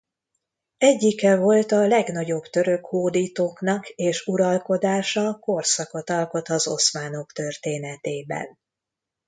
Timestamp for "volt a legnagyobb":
1.35-2.43